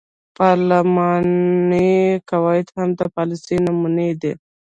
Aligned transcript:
پارلماني 0.37 1.89
قواعد 2.29 2.67
هم 2.75 2.89
د 2.99 3.01
پالیسۍ 3.15 3.55
نمونې 3.67 4.09
دي. 4.21 4.33